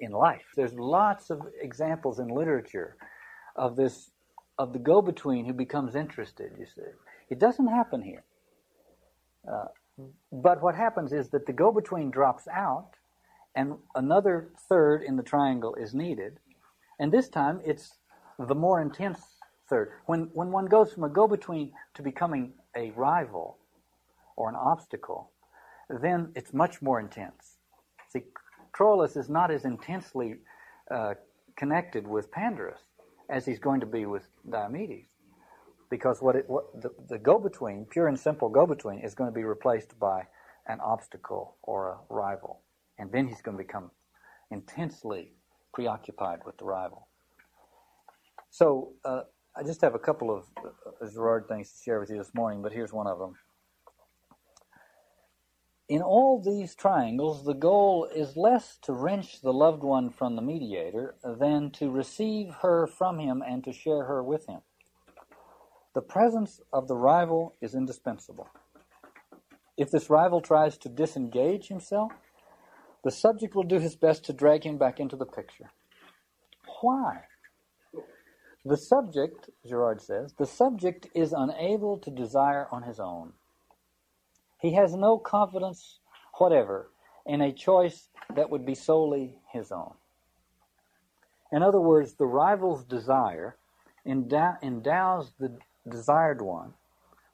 [0.00, 0.44] in life.
[0.56, 2.96] There's lots of examples in literature
[3.56, 4.10] of this,
[4.58, 6.82] of the go between who becomes interested, you see.
[7.30, 8.24] It doesn't happen here.
[9.50, 9.66] Uh,
[10.32, 12.90] but what happens is that the go between drops out
[13.54, 16.38] and another third in the triangle is needed.
[16.98, 17.94] And this time it's
[18.38, 19.20] the more intense
[19.68, 19.92] third.
[20.06, 23.58] When, when one goes from a go between to becoming a rival
[24.36, 25.30] or an obstacle,
[25.88, 27.58] then it's much more intense.
[28.12, 28.22] See,
[28.76, 30.36] Troilus is not as intensely
[30.90, 31.14] uh,
[31.56, 32.78] connected with Pandarus
[33.28, 35.06] as he's going to be with Diomedes.
[35.90, 39.30] Because what, it, what the, the go between, pure and simple go between, is going
[39.30, 40.22] to be replaced by
[40.66, 42.60] an obstacle or a rival
[42.98, 43.90] and then he's going to become
[44.50, 45.32] intensely
[45.72, 47.08] preoccupied with the rival.
[48.50, 49.22] So uh,
[49.56, 52.62] I just have a couple of uh, Girard things to share with you this morning,
[52.62, 53.34] but here's one of them.
[55.88, 60.42] In all these triangles, the goal is less to wrench the loved one from the
[60.42, 64.60] mediator than to receive her from him and to share her with him.
[65.94, 68.48] The presence of the rival is indispensable.
[69.78, 72.12] If this rival tries to disengage himself,
[73.02, 75.70] the subject will do his best to drag him back into the picture.
[76.82, 77.22] Why?
[78.64, 83.32] The subject, Girard says, the subject is unable to desire on his own.
[84.60, 86.00] He has no confidence
[86.34, 86.90] whatever
[87.26, 89.94] in a choice that would be solely his own.
[91.52, 93.56] In other words, the rival's desire
[94.04, 96.74] endows the desired one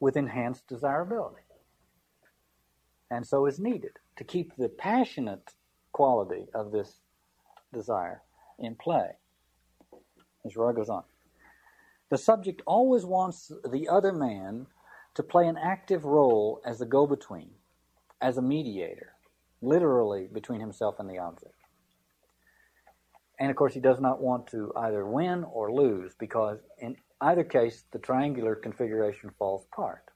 [0.00, 1.42] with enhanced desirability,
[3.10, 5.54] and so is needed to keep the passionate
[5.92, 7.00] quality of this
[7.72, 8.22] desire
[8.58, 9.12] in play.
[10.44, 11.04] As Girard goes on.
[12.10, 14.66] The subject always wants the other man
[15.14, 17.50] to play an active role as a go between,
[18.20, 19.12] as a mediator,
[19.62, 21.54] literally between himself and the object.
[23.38, 27.44] And of course, he does not want to either win or lose because, in either
[27.44, 30.10] case, the triangular configuration falls apart.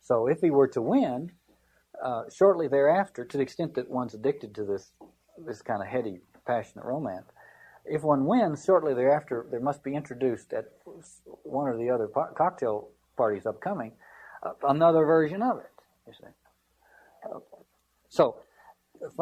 [0.00, 1.32] So, if he were to win,
[2.02, 4.92] uh, shortly thereafter, to the extent that one's addicted to this
[5.38, 7.26] this kind of heady, passionate romance,
[7.84, 10.66] if one wins, shortly thereafter, there must be introduced at
[11.24, 13.92] one or the other po- cocktail parties upcoming
[14.42, 15.70] uh, another version of it.
[16.06, 16.26] You see.
[17.32, 17.38] Uh,
[18.08, 18.36] so,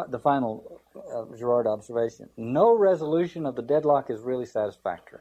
[0.08, 0.80] the final
[1.14, 5.20] uh, Girard observation: no resolution of the deadlock is really satisfactory.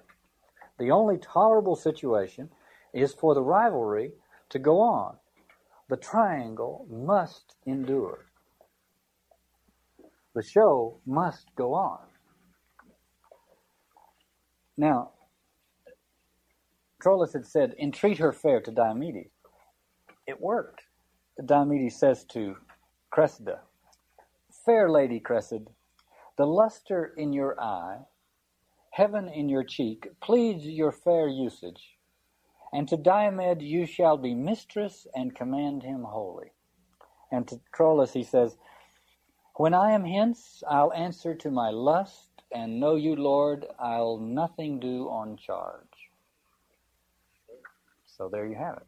[0.77, 2.49] The only tolerable situation
[2.93, 4.11] is for the rivalry
[4.49, 5.15] to go on
[5.89, 8.27] the triangle must endure.
[10.35, 11.99] The show must go on.
[14.77, 15.11] Now,
[17.01, 19.31] Troilus had said, entreat her fair to Diomedes.
[20.27, 20.83] It worked.
[21.43, 22.57] Diomedes says to
[23.11, 23.61] Cressida,
[24.65, 25.67] Fair lady Cressid,
[26.37, 27.99] the luster in your eye,
[28.91, 31.97] heaven in your cheek, pleads your fair usage,
[32.73, 36.51] and to Diomed you shall be mistress and command him wholly.
[37.31, 38.57] And to Troilus he says,
[39.55, 44.79] When I am hence, I'll answer to my lust, and know you, Lord, I'll nothing
[44.79, 45.88] do on charge.
[48.19, 48.87] So there you have it.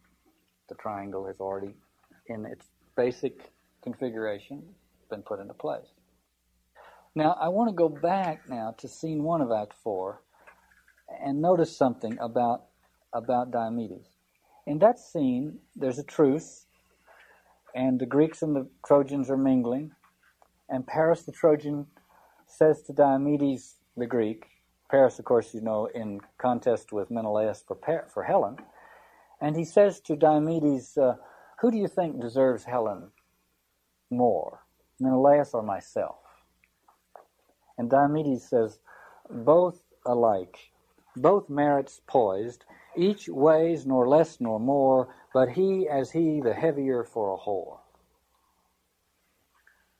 [0.67, 1.73] The triangle has already,
[2.27, 2.65] in its
[2.97, 3.49] basic
[3.81, 4.61] configuration,
[5.09, 5.87] been put into place.
[7.15, 10.21] Now, I want to go back now to scene one of Act 4
[11.23, 12.63] and notice something about,
[13.13, 14.07] about Diomedes.
[14.67, 16.65] In that scene, there's a truce,
[17.73, 19.91] and the Greeks and the Trojans are mingling,
[20.67, 21.87] and Paris the Trojan
[22.47, 24.47] says to Diomedes the Greek,
[24.89, 27.77] Paris, of course, you know, in contest with Menelaus for,
[28.13, 28.57] for Helen,
[29.41, 31.15] and he says to Diomedes, uh,
[31.59, 33.09] Who do you think deserves Helen
[34.09, 34.59] more,
[34.99, 36.17] Menelaus or myself?
[37.77, 38.79] And Diomedes says,
[39.29, 40.71] Both alike,
[41.15, 47.03] both merits poised, each weighs nor less nor more, but he as he the heavier
[47.03, 47.79] for a whore.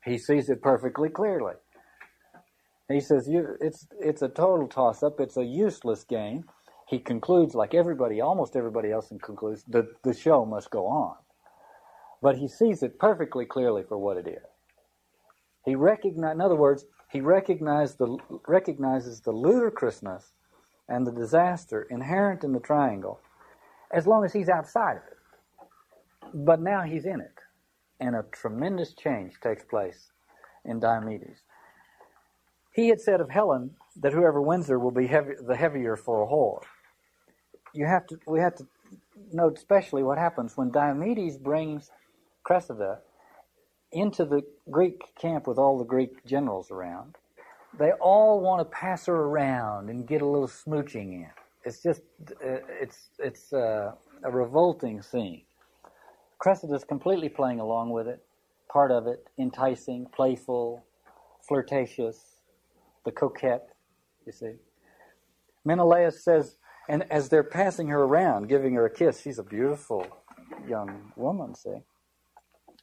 [0.06, 1.54] He sees it perfectly clearly.
[2.90, 3.30] He says
[3.62, 5.20] it's it's a total toss up.
[5.20, 6.44] It's a useless game.
[6.92, 11.16] He concludes like everybody, almost everybody else, concludes the the show must go on.
[12.22, 14.46] But he sees it perfectly clearly for what it is.
[15.64, 20.34] He recognize, in other words, he recognizes the recognizes the ludicrousness
[20.90, 23.22] and the disaster inherent in the triangle,
[23.94, 25.18] as long as he's outside of it.
[26.34, 27.40] But now he's in it,
[28.02, 30.12] and a tremendous change takes place
[30.66, 31.40] in Diomedes.
[32.74, 36.22] He had said of Helen that whoever wins her will be heavy, the heavier for
[36.22, 36.64] a whore.
[37.74, 38.68] You have to, we have to
[39.32, 41.92] note especially what happens when Diomedes brings
[42.44, 43.00] Cressida
[43.92, 47.18] into the Greek camp with all the Greek generals around.
[47.80, 51.30] They all want to pass her around and get a little smooching in.
[51.64, 55.44] It's just, uh, it's, it's uh, a revolting scene.
[56.40, 58.24] Cressida is completely playing along with it,
[58.72, 60.84] part of it, enticing, playful,
[61.48, 62.38] flirtatious,
[63.06, 63.70] the coquette,
[64.26, 64.54] you see.
[65.64, 66.58] Menelaus says,
[66.90, 70.06] and as they're passing her around, giving her a kiss, she's a beautiful
[70.68, 71.78] young woman, see.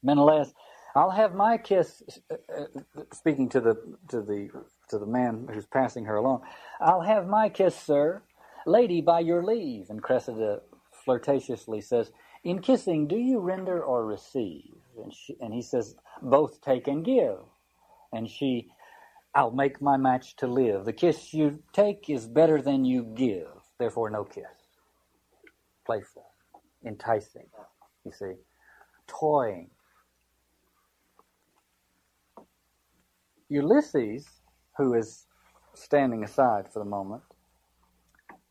[0.02, 0.52] Menelaus,
[0.96, 3.76] I'll have my kiss, uh, uh, speaking to the,
[4.10, 4.50] to the,
[4.90, 6.42] to the man who's passing her along,
[6.80, 8.22] I'll have my kiss, sir.
[8.66, 9.90] Lady, by your leave.
[9.90, 10.60] And Cressida
[11.06, 12.12] flirtatiously says,
[12.44, 14.74] In kissing, do you render or receive?
[15.02, 17.38] And, she, and he says, Both take and give.
[18.12, 18.68] And she,
[19.34, 20.84] I'll make my match to live.
[20.86, 24.44] The kiss you take is better than you give, therefore, no kiss.
[25.86, 26.26] Playful,
[26.86, 27.46] enticing,
[28.04, 28.34] you see,
[29.08, 29.70] toying.
[33.48, 34.26] Ulysses,
[34.76, 35.26] who is
[35.74, 37.22] standing aside for the moment,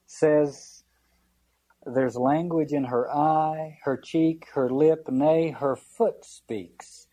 [0.08, 0.84] says,
[1.86, 7.08] There's language in her eye, her cheek, her lip, nay, her foot speaks.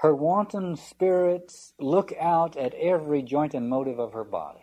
[0.00, 4.59] Her wanton spirits look out at every joint and motive of her body.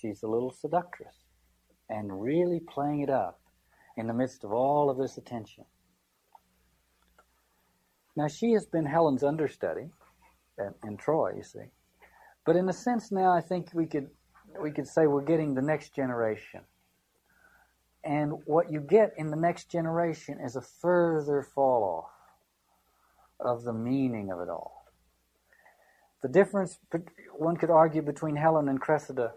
[0.00, 1.14] She's a little seductress
[1.88, 3.40] and really playing it up
[3.96, 5.64] in the midst of all of this attention.
[8.16, 9.90] Now, she has been Helen's understudy
[10.84, 11.70] in Troy, you see.
[12.44, 14.08] But in a sense now, I think we could,
[14.60, 16.60] we could say we're getting the next generation.
[18.04, 23.72] And what you get in the next generation is a further fall off of the
[23.72, 24.86] meaning of it all.
[26.22, 26.78] The difference,
[27.34, 29.32] one could argue, between Helen and Cressida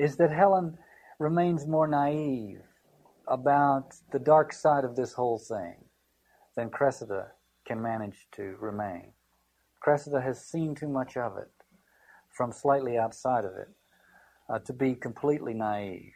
[0.00, 0.78] is that Helen
[1.20, 2.62] remains more naive
[3.28, 5.76] about the dark side of this whole thing
[6.56, 7.32] than Cressida
[7.66, 9.12] can manage to remain.
[9.80, 11.50] Cressida has seen too much of it
[12.30, 13.70] from slightly outside of it
[14.48, 16.12] uh, to be completely naive.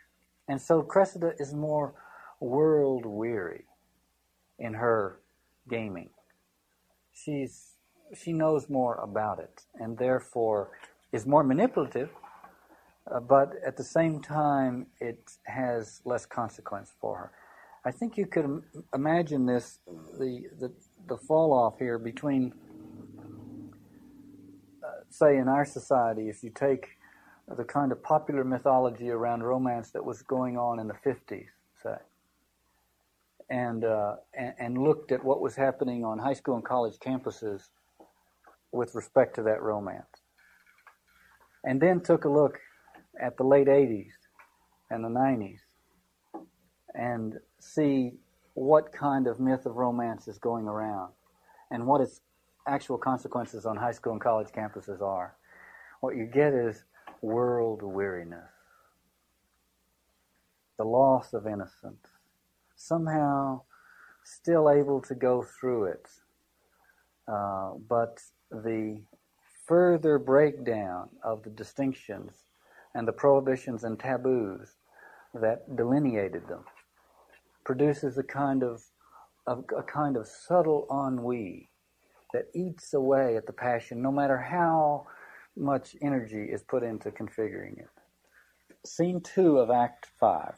[0.49, 1.95] And so Cressida is more
[2.41, 3.66] world weary
[4.59, 5.20] in her
[5.68, 6.11] gaming
[7.14, 7.72] she's
[8.14, 10.70] she knows more about it and therefore
[11.12, 12.11] is more manipulative,
[13.12, 17.32] uh, but at the same time it has less consequence for her.
[17.84, 18.62] I think you could
[18.94, 19.78] imagine this
[20.18, 20.72] the the,
[21.09, 22.55] the fall off here between
[24.82, 26.86] uh, say in our society if you take
[27.57, 31.48] the kind of popular mythology around romance that was going on in the 50s
[31.82, 31.96] say
[33.50, 37.68] and, uh, and, and looked at what was happening on high school and college campuses
[38.72, 40.22] with respect to that romance.
[41.62, 42.59] And then took a look
[43.21, 44.12] at the late 80s
[44.91, 45.61] and the 90s
[46.95, 48.12] and see
[48.55, 51.12] what kind of myth of romance is going around
[51.71, 52.21] and what its
[52.67, 55.37] actual consequences on high school and college campuses are.
[56.01, 56.85] What you get is
[57.21, 58.51] world weariness,
[60.79, 62.07] the loss of innocence,
[62.77, 63.62] somehow
[64.23, 66.09] still able to go through it,
[67.29, 69.03] uh, but the
[69.67, 72.33] further breakdown of the distinctions
[72.95, 74.76] and the prohibitions and taboos
[75.34, 76.64] that delineated them
[77.64, 78.82] produces a kind of,
[79.47, 81.70] of a kind of subtle ennui
[82.32, 85.07] that eats away at the passion, no matter how
[85.57, 87.88] much energy is put into configuring it.
[88.84, 90.57] Scene two of Act Five.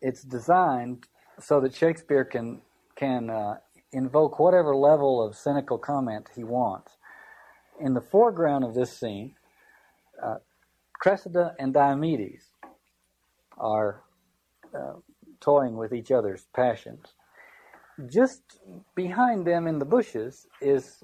[0.00, 1.06] It's designed
[1.40, 2.60] so that Shakespeare can
[2.96, 3.54] can uh,
[3.92, 6.96] invoke whatever level of cynical comment he wants.
[7.80, 9.34] In the foreground of this scene,
[10.22, 10.36] uh,
[11.00, 12.50] Cressida and Diomedes
[13.58, 14.02] are
[14.74, 14.94] uh,
[15.40, 17.14] toying with each other's passions.
[18.06, 18.42] Just
[18.94, 21.02] behind them in the bushes is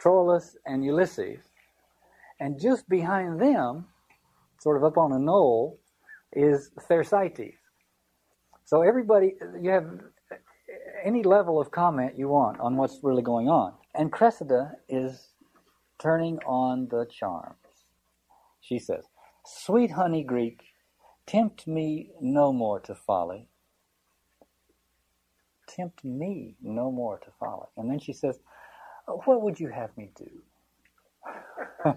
[0.00, 1.40] Troilus and Ulysses.
[2.40, 3.86] And just behind them,
[4.60, 5.78] sort of up on a knoll,
[6.32, 7.54] is Thersites.
[8.64, 10.00] So everybody, you have
[11.04, 13.74] any level of comment you want on what's really going on.
[13.94, 15.34] And Cressida is
[16.00, 17.61] turning on the charms.
[18.62, 19.06] She says,
[19.46, 20.62] Sweet honey Greek,
[21.26, 23.48] tempt me no more to folly.
[25.68, 27.68] Tempt me no more to folly.
[27.76, 28.40] And then she says,
[29.06, 30.30] What would you have me do?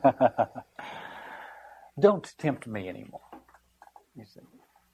[1.99, 3.21] Don't tempt me anymore.
[4.15, 4.41] You see.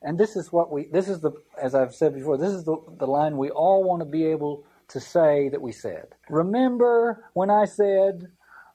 [0.03, 2.77] And this is what we, this is the, as I've said before, this is the,
[2.99, 6.07] the line we all want to be able to say that we said.
[6.29, 8.27] Remember when I said,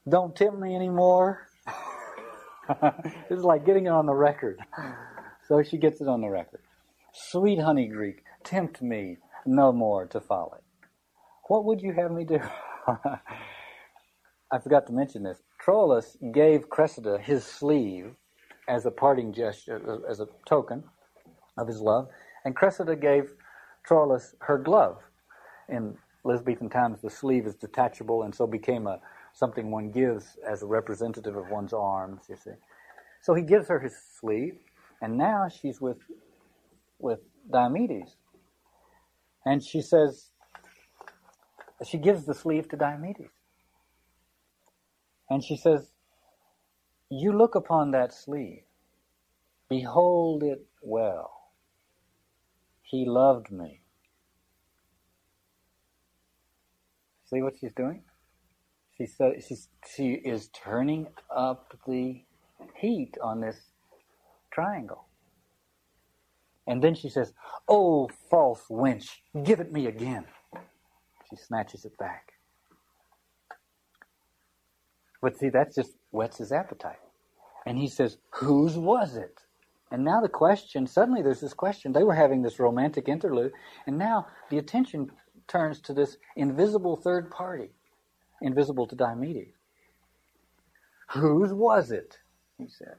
[0.09, 1.46] don't tempt me anymore?
[3.29, 4.59] this is like getting it on the record.
[5.47, 6.61] So she gets it on the record.
[7.13, 10.59] Sweet honey Greek, tempt me no more to folly.
[11.47, 12.39] What would you have me do?
[14.51, 15.41] I forgot to mention this.
[15.65, 18.15] Troilus gave Cressida his sleeve
[18.67, 20.83] as a parting gesture, as a token
[21.57, 22.09] of his love.
[22.45, 23.33] And Cressida gave
[23.87, 24.97] Troilus her glove.
[25.69, 28.99] In Elizabethan times, the sleeve is detachable and so became a
[29.37, 32.57] something one gives as a representative of one's arms, you see.
[33.21, 34.55] So he gives her his sleeve,
[35.01, 35.99] and now she's with
[36.99, 37.19] with
[37.51, 38.15] Diomedes.
[39.45, 40.31] And she says,
[41.85, 43.29] she gives the sleeve to Diomedes.
[45.29, 45.91] And she says,
[47.11, 48.63] You look upon that sleeve,
[49.69, 51.31] behold it well.
[52.81, 53.81] He loved me.
[57.29, 58.03] See what she's doing?
[58.97, 62.23] She said she's she is turning up the
[62.75, 63.57] heat on this
[64.51, 65.05] triangle.
[66.67, 67.33] And then she says,
[67.67, 69.07] Oh, false wench,
[69.43, 70.25] give it me again.
[71.29, 72.33] She snatches it back.
[75.21, 76.99] But see, that just whets his appetite.
[77.65, 79.41] And he says, Whose was it?
[79.91, 81.93] And now the question, suddenly there's this question.
[81.93, 83.53] They were having this romantic interlude,
[83.85, 85.09] and now the attention
[85.47, 87.69] turns to this invisible third party,
[88.41, 89.53] invisible to Diomedes.
[91.09, 92.19] Whose was it?
[92.57, 92.95] He said.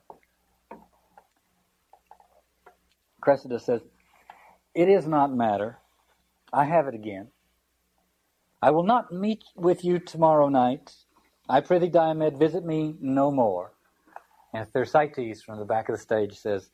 [3.21, 3.83] Cressida says,
[4.75, 5.79] It is not matter.
[6.53, 7.29] I have it again.
[8.63, 10.93] I will not meet with you tomorrow night.
[11.49, 13.73] I prithee, Diomed, visit me no more.
[14.53, 16.71] And Thersites from the back of the stage says,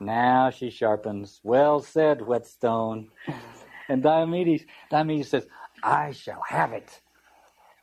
[0.00, 1.40] Now she sharpens.
[1.42, 3.08] Well said, whetstone.
[3.88, 5.46] and Diomedes, Diomedes says,
[5.82, 7.00] I shall have it.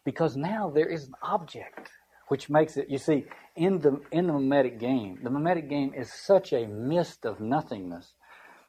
[0.04, 1.90] Because now there is an object
[2.30, 3.26] which makes it, you see,
[3.56, 8.14] in the, in the mimetic game, the mimetic game is such a mist of nothingness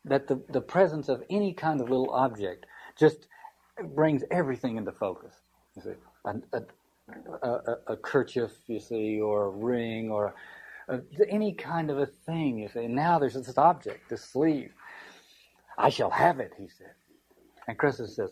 [0.05, 2.67] that the, the presence of any kind of little object
[2.99, 3.29] just
[3.95, 5.35] brings everything into focus.
[5.77, 5.91] You see,
[6.25, 6.59] a,
[7.43, 10.35] a, a, a kerchief, you see, or a ring, or
[10.89, 12.59] uh, any kind of a thing.
[12.59, 14.73] You say, now there's this object, this sleeve.
[15.79, 16.93] I shall have it, he said.
[17.69, 18.31] And Cressida says,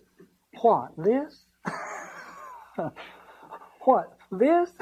[0.60, 1.44] What, this?
[3.82, 4.72] what, this?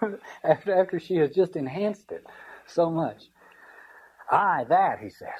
[0.44, 2.26] after, after she has just enhanced it
[2.66, 3.24] so much.
[4.30, 5.30] Aye, that, he says.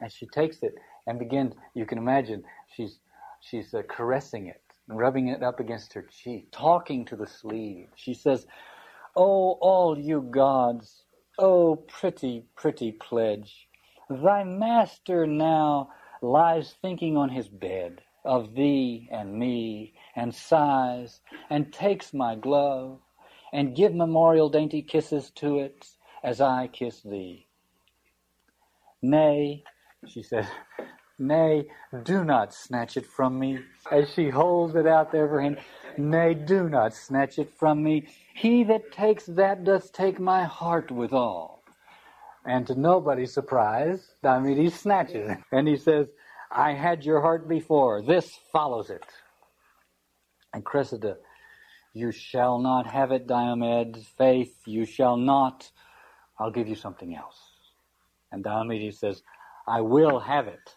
[0.00, 0.74] And she takes it
[1.06, 2.44] and begins, you can imagine,
[2.76, 3.00] she's,
[3.40, 7.88] she's uh, caressing it, rubbing it up against her cheek, talking to the sleeve.
[7.96, 8.46] She says,
[9.16, 11.04] "Oh, all you gods,
[11.38, 13.68] oh pretty, pretty pledge,
[14.10, 15.90] thy master now
[16.22, 22.98] lies thinking on his bed of thee and me, and sighs, and takes my glove,
[23.52, 25.86] and give memorial dainty kisses to it,
[26.24, 27.46] as I kiss thee.
[29.02, 29.62] Nay,
[30.08, 30.48] she said,
[31.18, 31.66] Nay,
[32.02, 33.60] do not snatch it from me.
[33.90, 35.56] As she holds it out there for him,
[35.96, 38.08] Nay, do not snatch it from me.
[38.34, 41.62] He that takes that doth take my heart withal.
[42.44, 45.38] And to nobody's surprise, Diomedes snatches it.
[45.52, 46.06] And he says,
[46.50, 48.02] I had your heart before.
[48.02, 49.04] This follows it.
[50.52, 51.16] And Cressida,
[51.92, 54.06] you shall not have it, Diomed.
[54.18, 55.70] Faith, you shall not.
[56.38, 57.38] I'll give you something else.
[58.32, 59.22] And Diomedes says,
[59.66, 60.76] I will have it.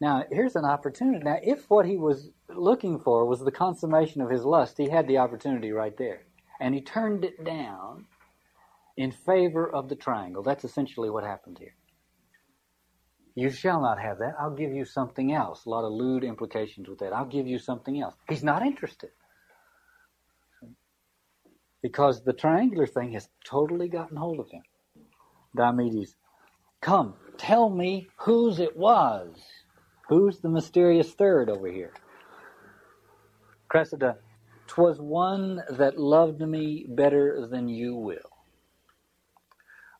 [0.00, 1.24] Now, here's an opportunity.
[1.24, 5.08] Now, if what he was looking for was the consummation of his lust, he had
[5.08, 6.22] the opportunity right there.
[6.60, 8.06] And he turned it down
[8.96, 10.42] in favor of the triangle.
[10.42, 11.74] That's essentially what happened here.
[13.38, 14.34] You shall not have that.
[14.36, 15.64] I'll give you something else.
[15.64, 17.12] A lot of lewd implications with that.
[17.12, 18.16] I'll give you something else.
[18.28, 19.10] He's not interested.
[21.80, 24.64] Because the triangular thing has totally gotten hold of him.
[25.56, 26.16] Diomedes,
[26.80, 29.36] come, tell me whose it was.
[30.08, 31.92] Who's the mysterious third over here?
[33.68, 34.16] Cressida,
[34.66, 38.32] twas one that loved me better than you will.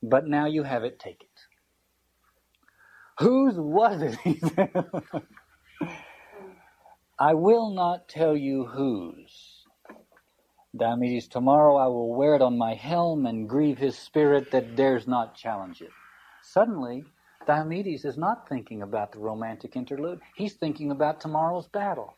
[0.03, 1.48] But now you have it, take it.
[3.19, 4.53] Whose was it?
[7.21, 9.65] I will not tell you whose.
[10.77, 15.09] Diomedes, tomorrow I will wear it on my helm and grieve his spirit that dares
[15.09, 15.91] not challenge it.
[16.43, 17.05] Suddenly,
[17.47, 20.21] Diomedes is not thinking about the romantic interlude.
[20.37, 22.15] He's thinking about tomorrow's battle.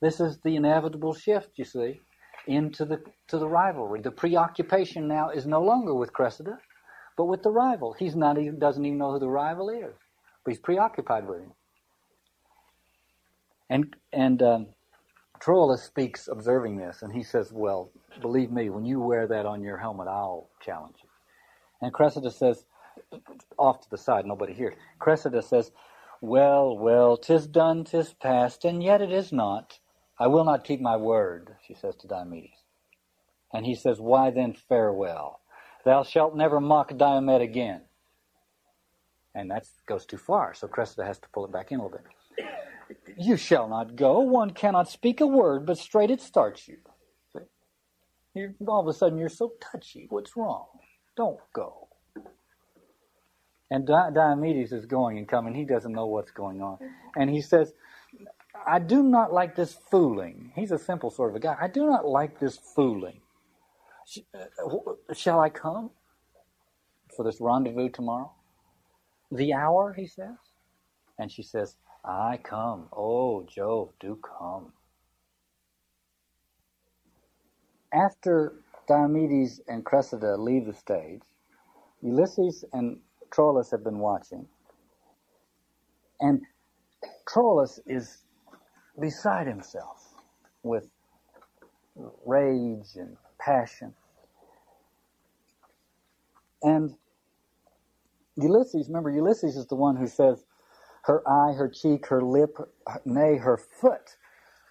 [0.00, 2.00] This is the inevitable shift, you see,
[2.46, 4.00] into the to the rivalry.
[4.00, 6.58] The preoccupation now is no longer with Cressida,
[7.16, 7.94] but with the rival.
[7.98, 9.94] He's not even doesn't even know who the rival is,
[10.44, 11.52] but he's preoccupied with him.
[13.70, 14.66] And and um,
[15.40, 19.62] Troilus speaks observing this, and he says, "Well, believe me, when you wear that on
[19.62, 21.08] your helmet, I'll challenge you."
[21.82, 22.64] And Cressida says,
[23.58, 24.74] off to the side, nobody hears.
[25.00, 25.72] Cressida says,
[26.22, 29.80] Well, well, tis done, tis past, and yet it is not.
[30.20, 32.64] I will not keep my word, she says to Diomedes.
[33.54, 35.41] And he says, Why then farewell?
[35.84, 37.82] Thou shalt never mock Diomed again.
[39.34, 41.98] And that goes too far, so Cressida has to pull it back in a little
[41.98, 42.46] bit.
[43.16, 44.20] You shall not go.
[44.20, 46.76] One cannot speak a word, but straight it starts you.
[48.34, 50.06] You're, all of a sudden, you're so touchy.
[50.10, 50.66] What's wrong?
[51.16, 51.88] Don't go.
[53.70, 55.54] And Diomedes is going and coming.
[55.54, 56.78] He doesn't know what's going on.
[57.16, 57.72] And he says,
[58.66, 60.52] I do not like this fooling.
[60.54, 61.56] He's a simple sort of a guy.
[61.58, 63.21] I do not like this fooling.
[64.34, 65.90] Uh, shall I come
[67.16, 68.32] for this rendezvous tomorrow?
[69.32, 70.36] The hour, he says.
[71.18, 72.88] And she says, I come.
[72.92, 74.72] Oh, Jove, do come.
[77.92, 78.54] After
[78.88, 81.22] Diomedes and Cressida leave the stage,
[82.02, 82.98] Ulysses and
[83.30, 84.46] Troilus have been watching.
[86.20, 86.42] And
[87.28, 88.18] Troilus is
[89.00, 90.14] beside himself
[90.62, 90.88] with
[92.26, 93.94] rage and passion.
[96.62, 96.94] And
[98.36, 100.44] Ulysses, remember, Ulysses is the one who says,
[101.04, 102.56] her eye, her cheek, her lip,
[103.04, 104.16] nay, her foot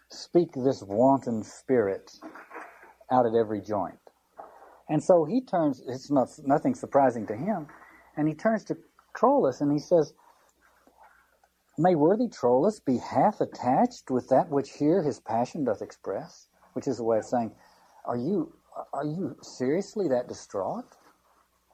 [0.09, 2.11] speak this wanton spirit
[3.11, 3.99] out at every joint.
[4.89, 7.67] And so he turns, it's not, nothing surprising to him,
[8.17, 8.77] and he turns to
[9.15, 10.13] Troilus and he says,
[11.77, 16.87] May worthy Troilus be half attached with that which here his passion doth express, which
[16.87, 17.51] is a way of saying,
[18.05, 18.53] Are you
[18.93, 20.85] are you seriously that distraught?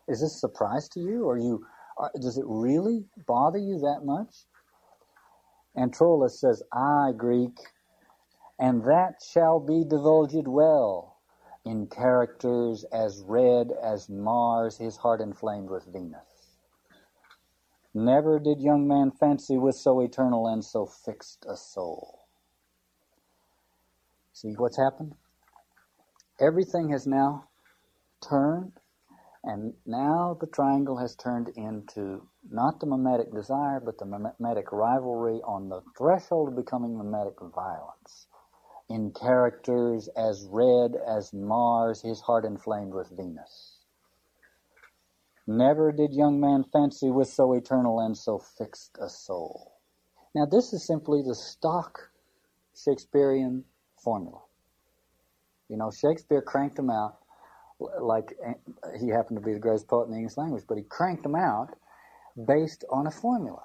[0.07, 1.27] Is this a surprise to you?
[1.29, 1.65] Are you
[1.97, 4.45] are, does it really bother you that much?
[5.75, 7.57] And Troilus says, I Greek,
[8.59, 11.17] and that shall be divulged well
[11.65, 16.55] in characters as red as Mars, his heart inflamed with Venus.
[17.93, 22.25] Never did young man fancy with so eternal and so fixed a soul.
[24.33, 25.15] See what's happened?
[26.39, 27.47] Everything has now
[28.21, 28.73] turned,
[29.43, 35.41] and now the triangle has turned into not the mimetic desire, but the mimetic rivalry
[35.43, 38.27] on the threshold of becoming mimetic violence.
[38.89, 43.79] In characters as red as Mars, his heart inflamed with Venus.
[45.47, 49.79] Never did young man fancy with so eternal and so fixed a soul.
[50.35, 52.11] Now, this is simply the stock
[52.75, 53.65] Shakespearean
[53.97, 54.41] formula.
[55.70, 57.18] You know, Shakespeare cranked them out
[57.99, 58.34] like
[58.99, 61.36] he happened to be the greatest poet in the English language, but he cranked them
[61.36, 61.78] out
[62.47, 63.63] based on a formula.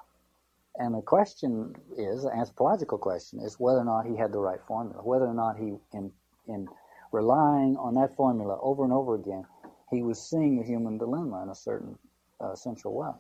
[0.77, 4.61] And the question is, the anthropological question is whether or not he had the right
[4.67, 6.11] formula, whether or not he, in,
[6.49, 6.67] in
[7.13, 9.45] relying on that formula over and over again,
[9.91, 11.99] he was seeing the human dilemma in a certain
[12.41, 13.11] uh, central way.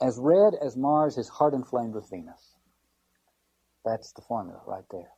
[0.00, 2.54] As red as Mars, his heart inflamed with Venus.
[3.84, 5.10] That's the formula right there.